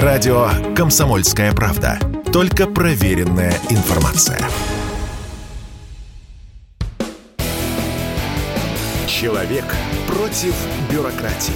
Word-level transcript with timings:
Радио 0.00 0.46
«Комсомольская 0.74 1.52
правда». 1.52 1.98
Только 2.32 2.66
проверенная 2.66 3.52
информация. 3.68 4.38
Человек 9.06 9.66
против 10.06 10.54
бюрократии. 10.90 11.52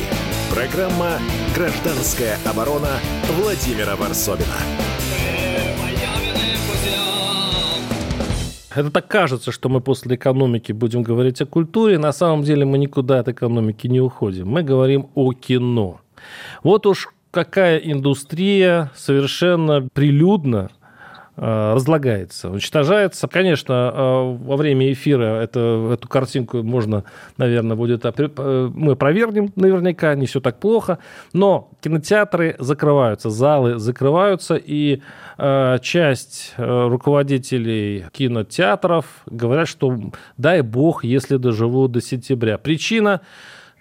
Программа 0.55 1.13
«Гражданская 1.55 2.37
оборона» 2.45 2.99
Владимира 3.41 3.97
Варсовина. 3.97 4.45
Это 8.75 8.91
так 8.91 9.09
кажется, 9.09 9.51
что 9.51 9.71
мы 9.71 9.81
после 9.81 10.17
экономики 10.17 10.73
будем 10.73 11.03
говорить 11.03 11.41
о 11.41 11.47
культуре. 11.47 11.97
На 11.97 12.13
самом 12.13 12.43
деле 12.43 12.67
мы 12.67 12.77
никуда 12.77 13.21
от 13.21 13.29
экономики 13.29 13.87
не 13.87 14.03
уходим. 14.03 14.49
Мы 14.49 14.63
говорим 14.63 15.09
о 15.15 15.33
кино. 15.33 16.03
Вот 16.63 16.85
уж 16.85 17.09
какая 17.45 17.77
индустрия 17.77 18.91
совершенно 18.95 19.87
прилюдно 19.93 20.71
Э, 21.39 21.75
разлагается, 21.75 22.49
уничтожается. 22.49 23.29
Конечно, 23.29 23.93
э, 23.95 24.37
во 24.41 24.57
время 24.57 24.91
эфира 24.91 25.43
это, 25.43 25.91
эту 25.93 26.09
картинку 26.09 26.63
можно, 26.63 27.05
наверное, 27.37 27.77
будет... 27.77 28.07
Э, 28.07 28.71
мы 28.75 28.97
провернем 28.97 29.53
наверняка, 29.55 30.15
не 30.15 30.25
все 30.25 30.41
так 30.41 30.59
плохо. 30.59 30.99
Но 31.35 31.69
кинотеатры 31.83 32.57
закрываются, 32.59 33.29
залы 33.29 33.79
закрываются, 33.79 34.57
и 34.57 35.03
часть 35.83 36.55
руководителей 36.57 38.07
кинотеатров 38.13 39.05
говорят, 39.27 39.69
что 39.69 39.95
дай 40.39 40.63
бог, 40.63 41.05
если 41.05 41.37
доживут 41.37 41.93
до 41.93 42.01
сентября. 42.01 42.57
Причина 42.57 43.21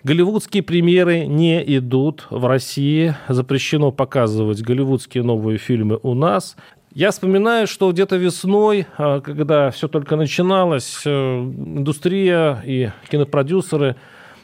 Голливудские 0.06 0.62
премьеры 0.62 1.26
не 1.26 1.64
идут 1.78 2.28
в 2.30 2.46
России. 2.46 3.16
Запрещено 3.28 3.92
показывать 3.92 4.62
голливудские 4.62 5.24
новые 5.24 5.58
фильмы 5.58 6.00
у 6.04 6.14
нас. 6.14 6.56
Я 6.94 7.10
вспоминаю, 7.10 7.66
что 7.66 7.92
где-то 7.92 8.16
весной, 8.16 8.86
а, 9.00 9.20
когда 9.20 9.72
все 9.72 9.88
только 9.88 10.16
начиналось, 10.16 11.02
э, 11.08 11.10
индустрия 11.10 12.62
и 12.64 12.92
кинопродюсеры 13.10 13.96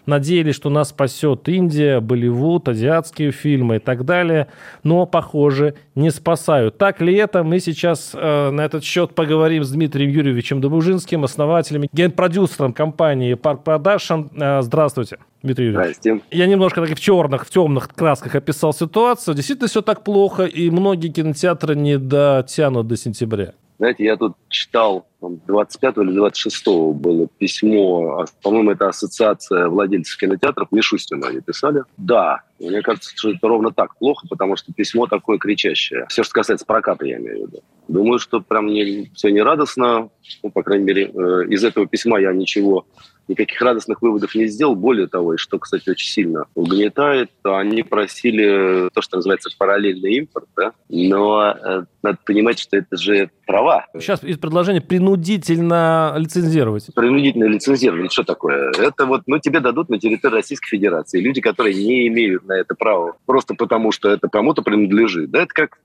надеялись, 0.05 0.55
что 0.55 0.69
нас 0.69 0.89
спасет 0.89 1.47
Индия, 1.49 1.99
Болливуд, 1.99 2.67
азиатские 2.67 3.31
фильмы 3.31 3.77
и 3.77 3.79
так 3.79 4.05
далее, 4.05 4.47
но, 4.83 5.05
похоже, 5.05 5.75
не 5.95 6.09
спасают. 6.09 6.77
Так 6.77 7.01
ли 7.01 7.15
это? 7.15 7.43
Мы 7.43 7.59
сейчас 7.59 8.11
э, 8.13 8.49
на 8.51 8.61
этот 8.61 8.83
счет 8.83 9.15
поговорим 9.15 9.63
с 9.63 9.71
Дмитрием 9.71 10.09
Юрьевичем 10.11 10.61
Добужинским, 10.61 11.23
основателем, 11.23 11.85
генпродюсером 11.91 12.73
компании 12.73 13.35
Park 13.35 13.63
Production. 13.63 14.29
Э, 14.35 14.61
здравствуйте. 14.61 15.17
Дмитрий 15.43 15.67
Юрьевич. 15.67 15.97
Здрасте. 15.97 16.21
Я 16.31 16.47
немножко 16.47 16.85
так 16.85 16.95
в 16.95 16.99
черных, 16.99 17.45
в 17.45 17.49
темных 17.49 17.89
красках 17.89 18.35
описал 18.35 18.73
ситуацию. 18.73 19.35
Действительно 19.35 19.67
все 19.67 19.81
так 19.81 20.03
плохо, 20.03 20.45
и 20.45 20.69
многие 20.69 21.09
кинотеатры 21.09 21.75
не 21.75 21.97
дотянут 21.97 22.87
до 22.87 22.95
сентября. 22.95 23.53
Знаете, 23.81 24.03
я 24.03 24.15
тут 24.15 24.35
читал 24.47 25.07
25 25.21 25.97
или 25.97 26.11
26 26.11 26.67
было 26.93 27.27
письмо, 27.39 28.27
по-моему, 28.43 28.69
это 28.69 28.89
ассоциация 28.89 29.69
владельцев 29.69 30.19
кинотеатров, 30.19 30.71
Мишустина 30.71 31.29
они 31.29 31.41
писали. 31.41 31.81
Да, 31.97 32.43
мне 32.59 32.83
кажется, 32.83 33.09
что 33.15 33.31
это 33.31 33.47
ровно 33.47 33.71
так 33.71 33.97
плохо, 33.97 34.27
потому 34.29 34.55
что 34.55 34.71
письмо 34.71 35.07
такое 35.07 35.39
кричащее. 35.39 36.05
Все, 36.09 36.21
что 36.21 36.31
касается 36.31 36.63
проката, 36.67 37.07
я 37.07 37.17
имею 37.17 37.37
в 37.37 37.47
виду. 37.47 37.63
Думаю, 37.87 38.19
что 38.19 38.39
прям 38.39 38.67
не, 38.67 39.09
все 39.15 39.29
не 39.29 39.41
радостно. 39.41 40.09
Ну, 40.43 40.51
по 40.51 40.61
крайней 40.61 40.85
мере, 40.85 41.05
э, 41.05 41.47
из 41.49 41.63
этого 41.63 41.87
письма 41.87 42.19
я 42.19 42.33
ничего 42.33 42.85
никаких 43.31 43.61
радостных 43.61 44.01
выводов 44.01 44.35
не 44.35 44.47
сделал. 44.47 44.75
Более 44.75 45.07
того, 45.07 45.33
и 45.33 45.37
что, 45.37 45.59
кстати, 45.59 45.89
очень 45.89 46.09
сильно 46.09 46.45
угнетает, 46.53 47.31
они 47.43 47.83
просили 47.83 48.89
то, 48.93 49.01
что 49.01 49.17
называется 49.17 49.49
параллельный 49.57 50.13
импорт, 50.13 50.47
да? 50.55 50.73
но 50.89 51.51
э, 51.51 51.83
надо 52.03 52.17
понимать, 52.25 52.59
что 52.59 52.77
это 52.77 52.97
же 52.97 53.29
права. 53.45 53.85
Сейчас 53.97 54.23
из 54.23 54.37
предложения 54.37 54.81
принудительно 54.81 56.13
лицензировать. 56.17 56.87
Принудительно 56.93 57.45
лицензировать, 57.45 58.11
что 58.11 58.23
такое? 58.23 58.71
Это 58.77 59.05
вот, 59.05 59.23
ну, 59.27 59.39
тебе 59.39 59.59
дадут 59.59 59.89
на 59.89 59.99
территории 59.99 60.35
Российской 60.35 60.69
Федерации. 60.69 61.19
Люди, 61.19 61.41
которые 61.41 61.75
не 61.75 62.07
имеют 62.07 62.45
на 62.45 62.53
это 62.53 62.75
права, 62.75 63.15
просто 63.25 63.55
потому 63.55 63.91
что 63.91 64.09
это 64.09 64.27
кому-то 64.27 64.61
принадлежит. 64.61 65.31
Да, 65.31 65.43
это 65.43 65.53
как 65.53 65.79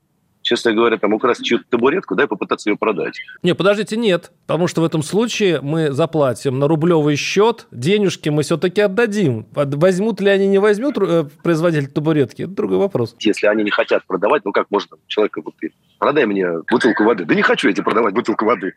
честно 0.46 0.72
говоря, 0.72 0.96
там 0.96 1.12
украсть 1.12 1.44
чью-то 1.44 1.64
табуретку, 1.68 2.14
дай 2.14 2.26
попытаться 2.26 2.70
ее 2.70 2.76
продать. 2.76 3.20
Не, 3.42 3.54
подождите, 3.54 3.96
нет. 3.96 4.30
Потому 4.46 4.68
что 4.68 4.80
в 4.80 4.84
этом 4.84 5.02
случае 5.02 5.60
мы 5.60 5.92
заплатим 5.92 6.58
на 6.58 6.68
рублевый 6.68 7.16
счет, 7.16 7.66
денежки 7.72 8.28
мы 8.28 8.42
все-таки 8.42 8.80
отдадим. 8.80 9.46
Возьмут 9.52 10.20
ли 10.20 10.30
они, 10.30 10.46
не 10.46 10.58
возьмут 10.58 10.96
э, 10.98 11.24
производитель 11.42 11.88
табуретки, 11.88 12.42
это 12.42 12.52
другой 12.52 12.78
вопрос. 12.78 13.16
Если 13.18 13.46
они 13.48 13.64
не 13.64 13.70
хотят 13.70 14.06
продавать, 14.06 14.44
ну 14.44 14.52
как 14.52 14.70
можно 14.70 14.96
человека 15.08 15.42
вот 15.44 15.54
продай 15.98 16.26
мне 16.26 16.46
бутылку 16.70 17.04
воды. 17.04 17.24
Да 17.24 17.34
не 17.34 17.42
хочу 17.42 17.68
я 17.68 17.74
тебе 17.74 17.84
продавать 17.84 18.14
бутылку 18.14 18.44
воды. 18.44 18.74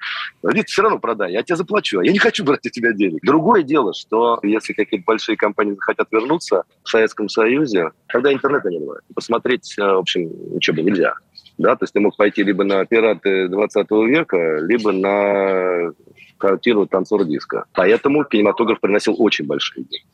Иди, 0.52 0.64
все 0.66 0.82
равно 0.82 0.98
продай, 0.98 1.34
я 1.34 1.44
тебе 1.44 1.56
заплачу, 1.56 2.00
а 2.00 2.06
я 2.06 2.12
не 2.12 2.20
хочу 2.20 2.44
брать 2.44 2.66
у 2.66 2.70
тебя 2.70 2.94
денег. 2.94 3.22
Другое 3.24 3.62
дело, 3.62 3.94
что 3.94 4.40
если 4.42 4.74
какие-то 4.74 5.04
большие 5.06 5.38
компании 5.38 5.76
захотят 5.76 6.08
вернуться 6.12 6.64
в 6.84 6.90
Советском 6.90 7.30
Союзе, 7.30 7.92
тогда 8.08 8.34
интернета 8.34 8.70
не 8.70 8.80
бывает. 8.80 9.04
Посмотреть, 9.14 9.76
э, 9.78 9.84
в 9.84 10.00
общем, 10.00 10.32
ничего 10.56 10.78
бы 10.78 10.82
нельзя. 10.82 11.14
Да, 11.60 11.76
то 11.76 11.84
есть 11.84 11.94
ты 11.94 12.00
мог 12.00 12.16
пойти 12.16 12.42
либо 12.42 12.64
на 12.64 12.86
пираты 12.86 13.50
20 13.50 13.92
века, 14.08 14.60
либо 14.62 14.94
на 14.94 15.92
картину 16.38 16.88
«Танцор 16.88 17.26
диска». 17.26 17.66
Поэтому 17.74 18.24
кинематограф 18.24 18.80
приносил 18.80 19.14
очень 19.18 19.46
большие 19.46 19.84
деньги. 19.84 20.08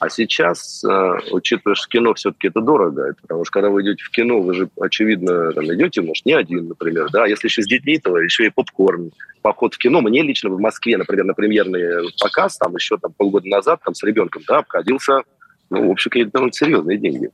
А 0.00 0.08
сейчас, 0.08 0.82
э, 0.82 1.18
учитывая, 1.30 1.76
что 1.76 1.86
кино 1.88 2.14
все-таки 2.14 2.48
это 2.48 2.60
дорого, 2.60 3.14
потому 3.22 3.44
что 3.44 3.52
когда 3.52 3.70
вы 3.70 3.82
идете 3.82 4.02
в 4.02 4.10
кино, 4.10 4.40
вы 4.40 4.54
же, 4.54 4.68
очевидно, 4.80 5.52
там, 5.52 5.64
идете, 5.66 6.00
может, 6.00 6.26
не 6.26 6.32
один, 6.32 6.66
например, 6.68 7.08
да, 7.12 7.24
если 7.26 7.46
еще 7.46 7.62
с 7.62 7.66
детьми, 7.66 7.98
то 7.98 8.18
еще 8.18 8.46
и 8.46 8.50
попкорн, 8.50 9.12
поход 9.42 9.74
в 9.74 9.78
кино. 9.78 10.00
Мне 10.00 10.22
лично 10.22 10.50
в 10.50 10.58
Москве, 10.58 10.96
например, 10.96 11.24
на 11.24 11.34
премьерный 11.34 12.10
показ, 12.20 12.56
там 12.56 12.74
еще 12.74 12.96
там, 12.96 13.12
полгода 13.16 13.46
назад, 13.46 13.80
там, 13.84 13.94
с 13.94 14.02
ребенком, 14.02 14.42
да, 14.48 14.58
обходился, 14.58 15.22
ну, 15.68 15.86
в 15.86 15.90
общем, 15.92 16.10
какие-то 16.10 16.32
довольно 16.32 16.52
серьезные 16.52 16.98
деньги. 16.98 17.30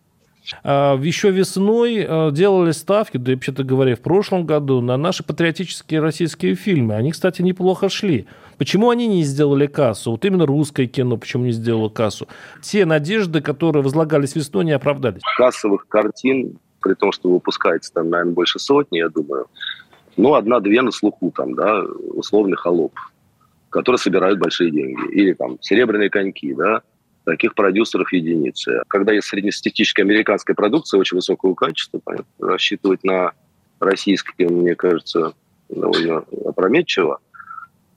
А, 0.62 0.96
Еще 0.96 1.30
весной 1.30 2.04
а, 2.08 2.30
делали 2.30 2.72
ставки, 2.72 3.16
да 3.16 3.32
и 3.32 3.34
вообще-то 3.34 3.64
говоря, 3.64 3.96
в 3.96 4.00
прошлом 4.00 4.46
году 4.46 4.80
на 4.80 4.96
наши 4.96 5.22
патриотические 5.22 6.00
российские 6.00 6.54
фильмы. 6.54 6.94
Они, 6.94 7.12
кстати, 7.12 7.42
неплохо 7.42 7.88
шли. 7.88 8.26
Почему 8.58 8.90
они 8.90 9.06
не 9.06 9.22
сделали 9.22 9.66
кассу? 9.66 10.12
Вот 10.12 10.24
именно 10.24 10.46
русское 10.46 10.86
кино 10.86 11.16
почему 11.16 11.44
не 11.44 11.52
сделало 11.52 11.88
кассу? 11.88 12.26
Те 12.62 12.86
надежды, 12.86 13.40
которые 13.40 13.82
возлагались 13.82 14.34
весной, 14.34 14.64
не 14.64 14.72
оправдались. 14.72 15.22
Кассовых 15.36 15.86
картин, 15.88 16.58
при 16.80 16.94
том, 16.94 17.12
что 17.12 17.30
выпускается 17.30 17.92
там, 17.92 18.10
наверное, 18.10 18.32
больше 18.32 18.58
сотни, 18.58 18.98
я 18.98 19.08
думаю, 19.08 19.46
ну, 20.16 20.34
одна-две 20.34 20.80
на 20.82 20.90
слуху 20.90 21.30
там, 21.34 21.54
да, 21.54 21.82
условный 22.14 22.56
холоп, 22.56 22.94
которые 23.70 23.98
собирают 23.98 24.38
большие 24.38 24.70
деньги. 24.70 25.12
Или 25.12 25.34
там 25.34 25.58
серебряные 25.60 26.08
коньки, 26.08 26.54
да, 26.54 26.80
Таких 27.26 27.56
продюсеров 27.56 28.12
единицы. 28.12 28.82
Когда 28.86 29.12
есть 29.12 29.26
среднестатистическая 29.26 30.02
американская 30.02 30.54
продукция 30.54 31.00
очень 31.00 31.16
высокого 31.16 31.54
качества, 31.54 32.00
понятно, 32.02 32.26
рассчитывать 32.38 33.02
на 33.02 33.32
российские, 33.80 34.48
мне 34.48 34.76
кажется, 34.76 35.34
довольно 35.68 36.24
опрометчиво. 36.44 37.18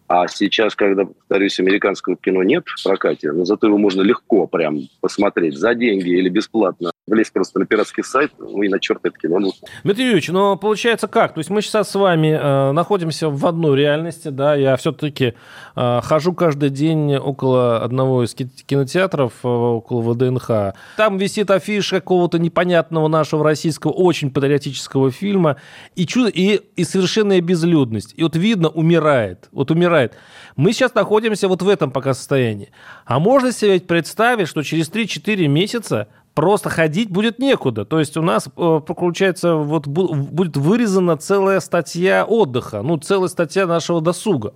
А 0.07 0.27
сейчас, 0.27 0.75
когда, 0.75 1.05
повторюсь, 1.05 1.59
американского 1.59 2.17
кино 2.17 2.41
нет 2.41 2.63
в 2.67 2.83
прокате, 2.83 3.31
но 3.31 3.45
зато 3.45 3.67
его 3.67 3.77
можно 3.77 4.01
легко 4.01 4.47
прям 4.47 4.79
посмотреть 4.99 5.55
за 5.55 5.75
деньги 5.75 6.09
или 6.09 6.29
бесплатно 6.29 6.91
влезть 7.09 7.33
просто 7.33 7.59
на 7.59 7.65
пиратский 7.65 8.03
сайт, 8.03 8.31
ну 8.37 8.61
и 8.61 8.69
на 8.69 8.79
черт 8.79 8.99
это 9.03 9.17
кино. 9.17 9.39
Дмитрий 9.83 10.05
Юрьевич, 10.05 10.29
но 10.29 10.55
получается 10.55 11.07
как? 11.07 11.33
То 11.33 11.39
есть 11.39 11.49
мы 11.49 11.61
сейчас 11.61 11.89
с 11.89 11.95
вами 11.95 12.27
э, 12.39 12.71
находимся 12.71 13.29
в 13.29 13.45
одной 13.45 13.77
реальности, 13.77 14.29
да, 14.29 14.55
я 14.55 14.75
все-таки 14.77 15.33
э, 15.75 16.01
хожу 16.03 16.33
каждый 16.33 16.69
день 16.69 17.15
около 17.15 17.83
одного 17.83 18.23
из 18.23 18.33
кинотеатров, 18.33 19.33
э, 19.43 19.47
около 19.47 20.01
ВДНХ. 20.13 20.75
Там 20.97 21.17
висит 21.17 21.51
афиш 21.51 21.89
какого-то 21.89 22.39
непонятного 22.39 23.07
нашего 23.07 23.43
российского, 23.43 23.91
очень 23.91 24.31
патриотического 24.31 25.11
фильма, 25.11 25.57
и, 25.95 26.05
чудо, 26.05 26.29
и, 26.29 26.61
и 26.75 26.83
совершенная 26.83 27.41
безлюдность. 27.41 28.13
И 28.15 28.23
вот 28.23 28.35
видно, 28.35 28.69
умирает, 28.69 29.49
вот 29.51 29.71
умирает. 29.71 30.15
Мы 30.55 30.73
сейчас 30.73 30.93
находимся 30.93 31.47
вот 31.47 31.61
в 31.61 31.69
этом 31.69 31.91
пока 31.91 32.13
состоянии. 32.13 32.71
А 33.05 33.19
можно 33.19 33.51
себе 33.51 33.79
представить, 33.79 34.47
что 34.47 34.61
через 34.63 34.89
3-4 34.89 35.47
месяца 35.47 36.07
просто 36.39 36.69
ходить 36.69 37.11
будет 37.11 37.37
некуда. 37.39 37.83
То 37.83 37.99
есть 37.99 38.15
у 38.15 38.21
нас, 38.21 38.47
э, 38.47 38.79
получается, 38.87 39.55
вот 39.55 39.87
будет 39.87 40.55
вырезана 40.55 41.17
целая 41.17 41.59
статья 41.59 42.23
отдыха, 42.23 42.81
ну, 42.81 42.95
целая 42.97 43.27
статья 43.27 43.67
нашего 43.67 43.99
досуга. 43.99 44.53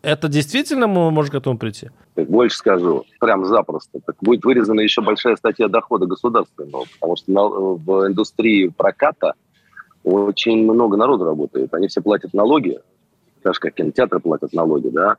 Это 0.00 0.28
действительно 0.28 0.86
мы 0.86 1.10
можем 1.10 1.32
к 1.32 1.34
этому 1.34 1.58
прийти? 1.58 1.90
Больше 2.16 2.56
скажу, 2.56 3.04
прям 3.18 3.44
запросто. 3.44 4.00
Так 4.06 4.16
будет 4.22 4.46
вырезана 4.46 4.80
еще 4.80 5.02
большая 5.02 5.36
статья 5.36 5.68
дохода 5.68 6.06
государственного, 6.06 6.86
потому 6.94 7.16
что 7.16 7.74
в 7.74 8.06
индустрии 8.06 8.68
проката 8.68 9.34
очень 10.02 10.64
много 10.64 10.96
народу 10.96 11.26
работает. 11.26 11.74
Они 11.74 11.88
все 11.88 12.00
платят 12.00 12.32
налоги, 12.32 12.78
так 13.42 13.52
же, 13.52 13.60
как 13.60 13.74
кинотеатры 13.74 14.20
платят 14.20 14.54
налоги, 14.54 14.88
да, 14.88 15.16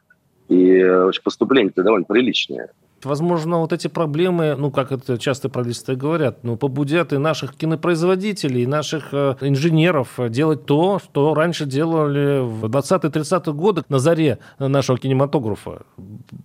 и 0.49 0.83
поступления-то 1.23 1.83
довольно 1.83 2.05
приличные. 2.05 2.69
Возможно, 3.05 3.59
вот 3.59 3.73
эти 3.73 3.87
проблемы, 3.87 4.55
ну, 4.57 4.71
как 4.71 4.91
это 4.91 5.17
часто 5.17 5.49
правительства 5.49 5.95
говорят, 5.95 6.43
ну, 6.43 6.57
побудят 6.57 7.13
и 7.13 7.17
наших 7.17 7.55
кинопроизводителей, 7.55 8.63
и 8.63 8.67
наших 8.67 9.13
э, 9.13 9.35
инженеров 9.41 10.19
делать 10.29 10.65
то, 10.65 10.99
что 10.99 11.33
раньше 11.33 11.65
делали 11.65 12.41
в 12.41 12.65
20-30-е 12.65 13.53
годы 13.53 13.83
на 13.89 13.99
заре 13.99 14.39
нашего 14.59 14.97
кинематографа. 14.97 15.83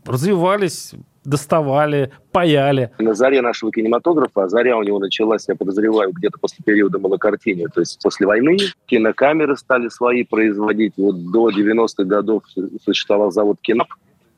Развивались 0.04 0.94
доставали, 1.26 2.12
паяли. 2.32 2.92
На 2.98 3.14
заре 3.14 3.42
нашего 3.42 3.72
кинематографа, 3.72 4.44
а 4.44 4.48
заря 4.48 4.78
у 4.78 4.82
него 4.82 4.98
началась, 4.98 5.46
я 5.48 5.56
подозреваю, 5.56 6.12
где-то 6.12 6.38
после 6.38 6.58
периода 6.64 6.98
малокартины, 6.98 7.68
то 7.68 7.80
есть 7.80 8.00
после 8.02 8.26
войны 8.26 8.56
кинокамеры 8.86 9.56
стали 9.56 9.88
свои 9.88 10.24
производить. 10.24 10.94
Вот 10.96 11.30
до 11.30 11.50
90-х 11.50 12.04
годов 12.04 12.44
существовал 12.84 13.32
завод 13.32 13.58
«Кинап», 13.60 13.88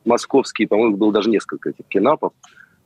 московский, 0.08 0.66
по-моему, 0.66 0.96
было 0.96 1.12
даже 1.12 1.30
несколько 1.30 1.70
этих 1.70 1.86
кинапов, 1.86 2.32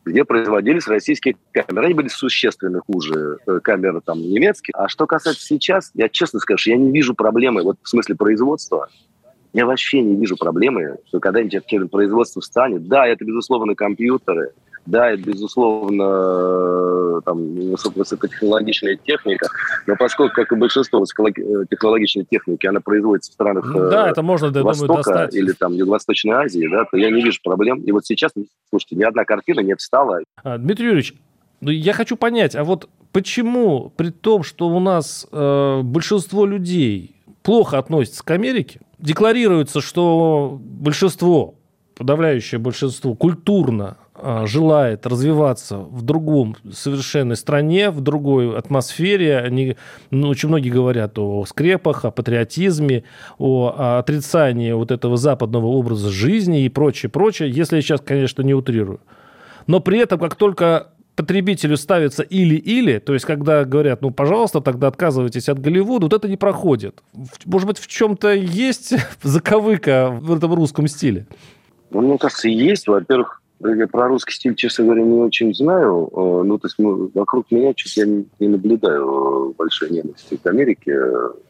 где 0.04 0.24
производились 0.24 0.88
российские 0.88 1.36
камеры. 1.52 1.86
Они 1.86 1.94
были 1.94 2.08
существенно 2.08 2.80
хуже 2.80 3.38
э, 3.46 3.60
камеры 3.60 4.00
там 4.00 4.19
немецких. 4.19 4.74
А 4.74 4.88
что 4.88 5.06
касается 5.06 5.44
сейчас, 5.44 5.90
я 5.94 6.08
честно 6.08 6.40
скажу, 6.40 6.70
я 6.70 6.76
не 6.76 6.90
вижу 6.90 7.14
проблемы 7.14 7.62
вот 7.62 7.78
в 7.82 7.88
смысле 7.88 8.16
производства. 8.16 8.88
Я 9.52 9.66
вообще 9.66 10.00
не 10.00 10.16
вижу 10.16 10.36
проблемы, 10.36 10.96
что 11.06 11.20
когда-нибудь 11.20 11.54
это 11.54 11.86
производство 11.86 12.42
встанет. 12.42 12.88
Да, 12.88 13.06
это, 13.06 13.25
безусловно, 13.25 13.75
компьютеры, 13.75 14.52
да, 14.84 15.11
это, 15.11 15.23
безусловно, 15.23 16.02
э, 16.02 17.20
там, 17.25 17.55
высокотехнологичная 17.94 18.96
техника, 18.96 19.49
но 19.87 19.94
поскольку, 19.96 20.34
как 20.34 20.52
и 20.52 20.56
большинство 20.56 21.00
высокотехнологичной 21.00 22.25
техники, 22.29 22.67
она 22.67 22.81
производится 22.81 23.31
в 23.31 23.34
странах 23.34 23.64
ну 23.64 23.88
да, 23.90 24.11
это 24.11 24.23
можно, 24.23 24.50
да, 24.50 24.62
Востока 24.62 24.88
думаю, 24.88 25.05
достать. 25.05 25.34
или 25.34 25.52
там 25.52 25.73
Юго-Восточной 25.75 26.32
Азии, 26.32 26.69
да, 26.69 26.84
то 26.90 26.96
я 26.96 27.11
не 27.11 27.23
вижу 27.23 27.38
проблем. 27.44 27.81
И 27.82 27.93
вот 27.93 28.05
сейчас, 28.06 28.32
слушайте, 28.70 28.96
ни 28.96 29.05
одна 29.05 29.25
картина 29.25 29.61
не 29.61 29.76
встала. 29.76 30.20
А, 30.43 30.58
Дмитрий 30.58 30.87
Юрьевич, 30.87 31.14
ну, 31.61 31.70
я 31.70 31.93
хочу 31.93 32.17
понять, 32.17 32.56
а 32.56 32.64
вот 32.64 32.88
почему, 33.12 33.93
при 33.96 34.11
том, 34.11 34.43
что 34.43 34.69
у 34.69 34.81
нас 34.81 35.28
э, 35.31 35.81
большинство 35.82 36.44
людей 36.44 37.17
плохо 37.44 37.78
относятся 37.78 38.25
к 38.25 38.31
Америке, 38.32 38.81
декларируется, 38.99 39.81
что 39.81 40.58
большинство, 40.61 41.55
подавляющее 41.94 42.58
большинство, 42.58 43.14
культурно 43.14 43.96
желает 44.46 45.06
развиваться 45.06 45.78
в 45.78 46.02
другом 46.02 46.56
совершенной 46.70 47.36
стране, 47.36 47.90
в 47.90 48.00
другой 48.00 48.56
атмосфере. 48.56 49.38
Они, 49.38 49.76
ну, 50.10 50.28
очень 50.28 50.48
многие 50.48 50.70
говорят 50.70 51.19
о 51.19 51.44
скрепах, 51.46 52.04
о 52.04 52.10
патриотизме, 52.10 53.04
о, 53.38 53.98
отрицании 53.98 54.72
вот 54.72 54.90
этого 54.90 55.16
западного 55.16 55.66
образа 55.66 56.10
жизни 56.10 56.64
и 56.64 56.69
прочее, 56.69 57.10
прочее, 57.10 57.50
если 57.50 57.76
я 57.76 57.82
сейчас, 57.82 58.00
конечно, 58.00 58.42
не 58.42 58.54
утрирую. 58.54 59.00
Но 59.66 59.80
при 59.80 59.98
этом, 59.98 60.19
как 60.19 60.34
только 60.36 60.88
потребителю 61.16 61.76
ставится 61.76 62.22
или-или, 62.22 62.98
то 62.98 63.12
есть 63.14 63.25
когда 63.25 63.64
говорят, 63.64 64.02
ну, 64.02 64.10
пожалуйста, 64.10 64.60
тогда 64.60 64.88
отказывайтесь 64.88 65.48
от 65.48 65.60
Голливуда, 65.60 66.06
вот 66.06 66.12
это 66.12 66.28
не 66.28 66.36
проходит. 66.36 67.02
Может 67.44 67.68
быть, 67.68 67.78
в 67.78 67.86
чем-то 67.86 68.32
есть 68.32 68.94
заковыка 69.22 70.10
в 70.10 70.34
этом 70.34 70.54
русском 70.54 70.86
стиле? 70.86 71.26
Ну, 71.90 72.00
мне 72.00 72.18
кажется, 72.18 72.48
есть. 72.48 72.88
Во-первых, 72.88 73.41
я 73.64 73.87
про 73.87 74.09
русский 74.09 74.35
стиль, 74.35 74.55
честно 74.55 74.85
говоря, 74.85 75.03
не 75.03 75.19
очень 75.19 75.55
знаю. 75.55 76.09
Э, 76.12 76.43
ну, 76.44 76.59
то 76.59 76.67
есть 76.67 76.79
ну, 76.79 77.11
вокруг 77.14 77.50
меня 77.50 77.75
чуть 77.75 77.97
я 77.97 78.06
не, 78.06 78.26
не 78.38 78.49
наблюдаю 78.49 79.50
э, 79.50 79.55
большой 79.56 79.91
ненависти 79.91 80.37
к 80.37 80.47
Америке. 80.47 80.99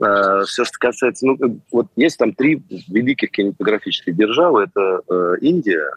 А, 0.01 0.43
все, 0.45 0.65
что 0.65 0.79
касается... 0.79 1.27
Ну, 1.27 1.39
вот 1.71 1.87
есть 1.97 2.19
там 2.19 2.35
три 2.35 2.63
великих 2.89 3.31
кинематографических 3.31 4.17
державы. 4.17 4.65
Это 4.65 5.01
э, 5.09 5.35
Индия, 5.41 5.91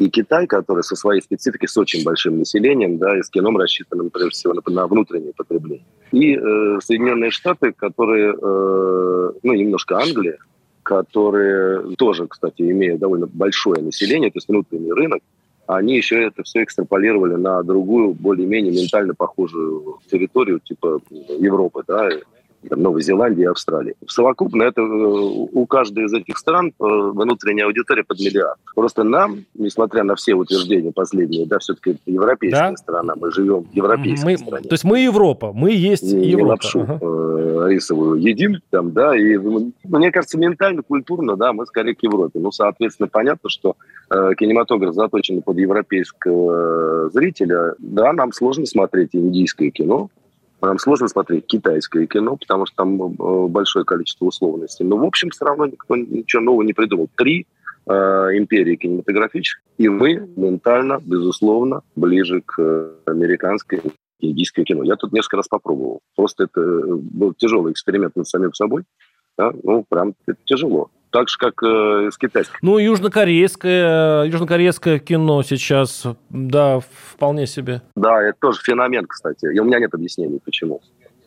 и 0.00 0.08
Китай, 0.08 0.46
который 0.46 0.82
со 0.82 0.96
своей 0.96 1.20
спецификой, 1.20 1.68
с 1.68 1.76
очень 1.76 2.02
большим 2.02 2.38
населением, 2.38 2.96
да, 2.96 3.18
и 3.18 3.22
с 3.22 3.28
кином 3.28 3.58
рассчитанным, 3.58 4.08
прежде 4.08 4.30
всего, 4.30 4.54
на, 4.54 4.62
на 4.72 4.86
внутреннее 4.86 5.34
потребление. 5.34 5.84
И 6.10 6.36
э, 6.36 6.78
Соединенные 6.80 7.30
Штаты, 7.30 7.72
которые, 7.72 8.32
э, 8.32 9.32
ну, 9.42 9.52
немножко 9.52 9.98
Англия, 9.98 10.38
которые 10.82 11.94
тоже, 11.96 12.26
кстати, 12.26 12.62
имеют 12.62 12.98
довольно 12.98 13.26
большое 13.26 13.82
население, 13.82 14.30
то 14.30 14.38
есть 14.38 14.48
внутренний 14.48 14.92
рынок, 14.92 15.22
они 15.76 15.96
еще 15.96 16.24
это 16.26 16.42
все 16.42 16.62
экстраполировали 16.64 17.34
на 17.34 17.62
другую, 17.62 18.14
более-менее 18.14 18.72
ментально 18.72 19.14
похожую 19.14 19.98
территорию, 20.10 20.60
типа 20.60 21.00
Европы, 21.38 21.82
да, 21.86 22.08
там, 22.68 22.82
Новой 22.82 23.02
Зеландии 23.02 23.42
и 23.42 23.46
Австралии. 23.46 23.94
Совокупно 24.06 24.64
это 24.64 24.80
э, 24.80 24.84
у 24.84 25.66
каждой 25.66 26.04
из 26.04 26.12
этих 26.12 26.38
стран 26.38 26.68
э, 26.68 26.72
внутренняя 26.78 27.66
аудитория 27.66 28.04
под 28.04 28.18
миллиард. 28.18 28.58
Просто 28.74 29.04
нам, 29.04 29.44
несмотря 29.54 30.04
на 30.04 30.14
все 30.16 30.34
утверждения 30.34 30.92
последние, 30.92 31.46
да, 31.46 31.58
все-таки 31.58 31.90
это 31.90 32.00
европейская 32.06 32.70
да? 32.70 32.76
страна, 32.76 33.14
мы 33.16 33.30
живем 33.32 33.64
в 33.64 33.72
европейской 33.72 34.24
мы, 34.24 34.38
стране. 34.38 34.68
То 34.68 34.74
есть 34.74 34.84
мы 34.84 35.00
Европа, 35.00 35.52
мы 35.52 35.72
есть 35.72 36.02
не, 36.02 36.28
Европа. 36.28 36.50
Лапшу 36.50 36.80
ага. 36.80 36.98
э, 37.00 37.66
рисовую 37.70 38.20
едим 38.20 38.60
там, 38.70 38.92
да, 38.92 39.16
и 39.16 39.38
мне 39.84 40.10
кажется, 40.12 40.38
ментально, 40.38 40.82
культурно, 40.82 41.36
да, 41.36 41.52
мы 41.52 41.66
скорее 41.66 41.94
к 41.94 42.02
Европе. 42.02 42.38
Ну, 42.38 42.50
соответственно, 42.52 43.08
понятно, 43.08 43.48
что 43.48 43.76
э, 44.10 44.32
кинематограф 44.36 44.94
заточен 44.94 45.42
под 45.42 45.58
европейского 45.58 47.10
зрителя. 47.10 47.74
Да, 47.78 48.12
нам 48.12 48.32
сложно 48.32 48.66
смотреть 48.66 49.10
индийское 49.12 49.70
кино, 49.70 50.10
нам 50.66 50.78
сложно 50.78 51.08
смотреть 51.08 51.46
китайское 51.46 52.06
кино, 52.06 52.36
потому 52.36 52.66
что 52.66 52.76
там 52.76 53.00
э, 53.02 53.48
большое 53.48 53.84
количество 53.84 54.26
условностей. 54.26 54.84
Но, 54.84 54.96
в 54.96 55.04
общем, 55.04 55.30
все 55.30 55.44
равно 55.44 55.66
никто 55.66 55.96
ничего 55.96 56.42
нового 56.42 56.62
не 56.62 56.72
придумал. 56.72 57.08
Три 57.16 57.46
э, 57.86 57.92
империи 57.92 58.76
кинематографических, 58.76 59.62
и 59.78 59.88
мы 59.88 60.28
ментально, 60.36 61.00
безусловно, 61.02 61.82
ближе 61.96 62.42
к 62.44 62.58
э, 62.58 62.90
американской 63.06 63.80
индийское 64.20 64.64
кино. 64.64 64.82
Я 64.82 64.96
тут 64.96 65.12
несколько 65.12 65.38
раз 65.38 65.48
попробовал. 65.48 66.00
Просто 66.14 66.44
это 66.44 66.60
э, 66.60 66.94
был 66.94 67.34
тяжелый 67.34 67.72
эксперимент 67.72 68.16
над 68.16 68.28
самим 68.28 68.52
собой. 68.52 68.84
Да? 69.38 69.52
Ну, 69.62 69.84
прям 69.88 70.14
это 70.26 70.38
тяжело 70.44 70.90
так 71.10 71.28
же, 71.28 71.36
как 71.38 71.62
э, 71.62 72.10
с 72.12 72.18
китайским. 72.18 72.56
Ну, 72.62 72.78
южнокорейское, 72.78 74.24
южнокорейское 74.24 74.98
кино 74.98 75.42
сейчас, 75.42 76.04
да, 76.30 76.80
вполне 76.80 77.46
себе. 77.46 77.82
Да, 77.96 78.22
это 78.22 78.38
тоже 78.40 78.60
феномен, 78.62 79.06
кстати. 79.06 79.52
И 79.52 79.58
у 79.58 79.64
меня 79.64 79.78
нет 79.78 79.94
объяснений, 79.94 80.40
почему. 80.44 80.80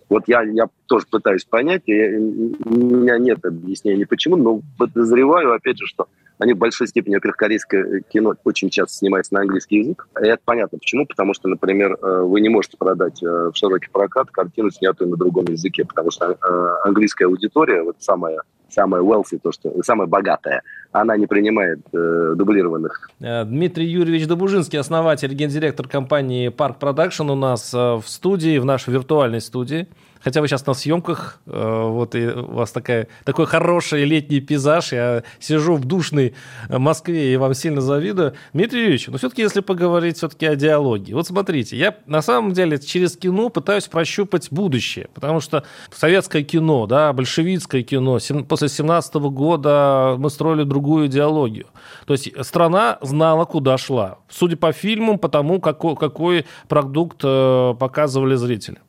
Вот 0.09 0.23
я, 0.27 0.43
я 0.43 0.67
тоже 0.87 1.05
пытаюсь 1.09 1.45
понять, 1.45 1.83
я, 1.87 2.19
у 2.19 2.69
меня 2.69 3.17
нет 3.17 3.43
объяснений, 3.45 4.05
почему, 4.05 4.35
но 4.35 4.61
подозреваю, 4.77 5.53
опять 5.53 5.79
же, 5.79 5.87
что 5.87 6.07
они 6.39 6.53
в 6.53 6.57
большой 6.57 6.87
степени, 6.87 7.15
во-первых, 7.15 7.37
корейское 7.37 8.01
кино 8.01 8.35
очень 8.43 8.69
часто 8.69 8.95
снимается 8.95 9.33
на 9.33 9.41
английский 9.41 9.77
язык. 9.77 10.07
И 10.21 10.25
это 10.25 10.41
понятно 10.43 10.77
почему, 10.77 11.05
потому 11.05 11.33
что, 11.33 11.47
например, 11.47 11.93
э, 11.93 12.21
вы 12.21 12.41
не 12.41 12.49
можете 12.49 12.77
продать 12.77 13.23
э, 13.23 13.25
в 13.25 13.53
широкий 13.55 13.89
прокат 13.91 14.29
картину, 14.29 14.71
снятую 14.71 15.09
на 15.09 15.17
другом 15.17 15.45
языке, 15.45 15.85
потому 15.85 16.11
что 16.11 16.31
э, 16.31 16.87
английская 16.87 17.25
аудитория, 17.25 17.83
вот 17.83 17.97
самая 17.99 18.41
самая 18.73 19.01
wealthy, 19.01 19.39
то, 19.41 19.51
что 19.51 19.71
самая 19.83 20.07
богатая, 20.07 20.61
она 20.91 21.17
не 21.17 21.27
принимает 21.27 21.79
э, 21.93 22.33
дублированных. 22.35 23.09
Э, 23.19 23.45
Дмитрий 23.45 23.85
Юрьевич 23.85 24.27
Добужинский, 24.27 24.79
основатель, 24.79 25.33
гендиректор 25.33 25.87
компании 25.87 26.49
Park 26.49 26.79
Production 26.79 27.31
у 27.31 27.35
нас 27.35 27.73
э, 27.73 27.77
в 27.77 28.03
студии, 28.05 28.57
в 28.57 28.65
нашей 28.65 28.93
виртуальной 28.93 29.41
студии. 29.41 29.87
Хотя 30.23 30.41
вы 30.41 30.47
сейчас 30.47 30.65
на 30.65 30.73
съемках, 30.73 31.41
э, 31.45 31.87
вот 31.89 32.15
и 32.15 32.27
у 32.27 32.53
вас 32.53 32.71
такая, 32.71 33.07
такой 33.25 33.45
хороший 33.45 34.05
летний 34.05 34.39
пейзаж. 34.39 34.93
Я 34.93 35.23
сижу 35.39 35.75
в 35.75 35.85
душной 35.85 36.33
Москве 36.69 37.33
и 37.33 37.37
вам 37.37 37.53
сильно 37.53 37.81
завидую. 37.81 38.33
Дмитрий 38.53 38.81
Юрьевич, 38.81 39.07
но 39.07 39.17
все-таки 39.17 39.41
если 39.41 39.59
поговорить 39.59 40.17
все-таки 40.17 40.45
о 40.45 40.55
диалоге. 40.55 41.13
Вот 41.13 41.27
смотрите, 41.27 41.77
я 41.77 41.97
на 42.05 42.21
самом 42.21 42.53
деле 42.53 42.79
через 42.79 43.17
кино 43.17 43.49
пытаюсь 43.49 43.87
прощупать 43.87 44.47
будущее, 44.51 45.09
потому 45.13 45.41
что 45.41 45.63
советское 45.91 46.43
кино, 46.43 46.85
да, 46.87 47.11
большевистское 47.11 47.83
кино, 47.83 48.19
после 48.47 48.69
17 48.69 49.15
года 49.15 50.15
мы 50.17 50.29
строили 50.29 50.63
другую 50.63 51.07
идеологию. 51.07 51.67
То 52.05 52.13
есть 52.13 52.31
страна 52.45 52.97
знала, 53.01 53.45
куда 53.45 53.77
шла. 53.77 54.19
Судя 54.29 54.55
по 54.57 54.71
фильмам, 54.71 55.19
по 55.19 55.29
тому, 55.29 55.59
какой, 55.59 55.95
какой 55.95 56.45
продукт 56.67 57.21
э, 57.23 57.75
показывали 57.79 58.35
зрителям. 58.35 58.83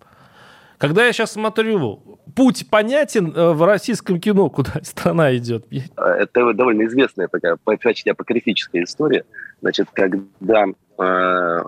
Когда 0.78 1.07
я 1.07 1.12
сейчас 1.12 1.33
смотрю, 1.33 2.19
путь 2.35 2.69
понятен 2.71 3.33
э, 3.35 3.52
в 3.52 3.64
российском 3.64 4.21
кино, 4.21 4.50
куда 4.50 4.73
страна 4.83 5.35
идет. 5.37 5.66
Это 5.97 6.52
довольно 6.52 6.85
известная 6.87 7.28
такая, 7.28 7.59
очень 7.64 8.11
апокрифическая 8.11 8.85
история. 8.85 9.25
Значит, 9.61 9.88
когда 9.93 10.64
э, 10.66 11.62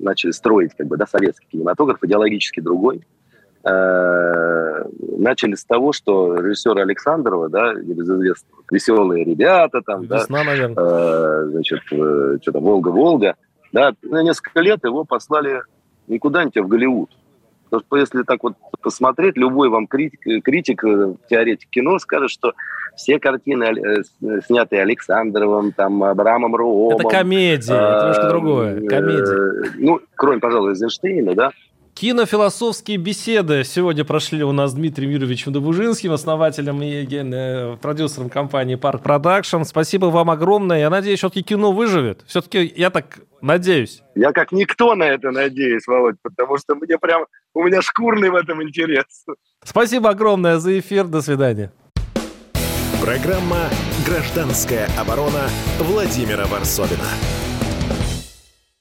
начали 0.00 0.30
строить 0.30 0.72
как 0.76 0.86
бы, 0.86 0.96
да, 0.96 1.06
советский 1.06 1.46
кинематограф, 1.50 1.98
идеологически 2.02 2.60
другой, 2.60 3.06
э, 3.64 4.84
начали 5.18 5.54
с 5.54 5.64
того, 5.64 5.92
что 5.92 6.36
режиссер 6.36 6.78
Александрова, 6.78 7.48
да, 7.48 7.74
небезызвестного, 7.74 8.62
«Веселые 8.70 9.24
ребята», 9.24 9.82
там, 9.82 10.02
Весна, 10.02 10.38
да, 10.38 10.44
наверное. 10.44 10.76
Э, 10.78 11.44
значит, 11.50 11.80
э, 11.90 12.38
что-то 12.40 12.60
«Волга-Волга», 12.60 13.36
да, 13.72 13.94
на 14.02 14.22
несколько 14.22 14.60
лет 14.60 14.84
его 14.84 15.04
послали 15.04 15.62
не 16.06 16.18
куда-нибудь, 16.18 16.56
а 16.56 16.62
в 16.62 16.68
Голливуд. 16.68 17.10
Потому 17.72 17.86
что 17.86 17.96
если 17.96 18.22
так 18.22 18.42
вот 18.42 18.52
посмотреть, 18.82 19.38
любой 19.38 19.70
вам 19.70 19.86
критик, 19.86 20.20
критик 20.44 20.82
теоретик 21.30 21.70
кино 21.70 21.98
скажет, 21.98 22.28
что 22.28 22.52
все 22.96 23.18
картины, 23.18 23.64
э, 23.64 24.02
снятые 24.46 24.82
Александровым, 24.82 25.72
там, 25.72 26.04
Абрамом 26.04 26.54
Руомом. 26.54 26.98
Это 26.98 27.08
комедия, 27.08 27.72
это 27.72 27.98
немножко 28.00 28.28
другое. 28.28 28.86
Комедия. 28.86 29.70
Ну, 29.78 30.00
кроме, 30.16 30.38
пожалуй, 30.38 30.72
Эйзенштейна, 30.72 31.34
да. 31.34 31.52
Кинофилософские 31.94 32.96
беседы 32.96 33.64
сегодня 33.64 34.04
прошли 34.04 34.42
у 34.42 34.52
нас 34.52 34.70
с 34.70 34.74
Дмитрием 34.74 35.10
Юрьевичем 35.10 35.52
Добужинским, 35.52 36.12
основателем 36.12 36.82
и 36.82 37.06
э, 37.06 37.76
продюсером 37.76 38.30
компании 38.30 38.76
Park 38.76 39.02
Production. 39.02 39.64
Спасибо 39.64 40.06
вам 40.06 40.30
огромное. 40.30 40.80
Я 40.80 40.90
надеюсь, 40.90 41.18
все-таки 41.18 41.42
кино 41.42 41.70
выживет. 41.70 42.22
Все-таки 42.26 42.72
я 42.76 42.90
так 42.90 43.20
надеюсь. 43.40 44.02
Я 44.14 44.32
как 44.32 44.52
никто 44.52 44.94
на 44.94 45.04
это 45.04 45.30
надеюсь, 45.30 45.86
Володь, 45.86 46.16
потому 46.22 46.56
что 46.56 46.74
мне 46.74 46.98
прям, 46.98 47.26
у 47.54 47.62
меня 47.62 47.82
шкурный 47.82 48.30
в 48.30 48.34
этом 48.34 48.62
интерес. 48.62 49.26
Спасибо 49.62 50.10
огромное 50.10 50.58
за 50.58 50.78
эфир. 50.78 51.04
До 51.04 51.20
свидания. 51.20 51.72
Программа 53.02 53.68
«Гражданская 54.06 54.88
оборона» 54.98 55.48
Владимира 55.78 56.46
Варсовина. 56.46 57.41